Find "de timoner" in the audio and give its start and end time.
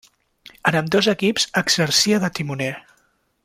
2.25-2.75